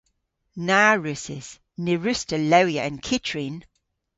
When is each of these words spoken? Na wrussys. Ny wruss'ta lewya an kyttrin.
Na 0.67 0.81
wrussys. 0.97 1.47
Ny 1.83 1.93
wruss'ta 1.97 2.37
lewya 2.51 2.81
an 2.87 2.95
kyttrin. 3.05 3.55